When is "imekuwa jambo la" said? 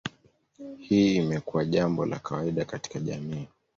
1.15-2.19